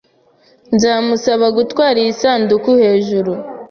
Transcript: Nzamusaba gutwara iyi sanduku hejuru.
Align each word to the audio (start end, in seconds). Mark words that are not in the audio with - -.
Nzamusaba 0.75 1.45
gutwara 1.57 1.97
iyi 2.03 2.13
sanduku 2.21 2.69
hejuru. 2.81 3.31